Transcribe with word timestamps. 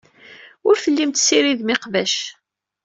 Ur 0.67 0.75
tellim 0.83 1.11
tessiridem 1.11 1.69
iqbac. 1.75 2.15